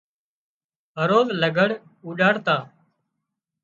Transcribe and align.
هروز 0.99 1.27
لگھڙ 1.41 1.69
اُوڏاڙتان 2.05 2.61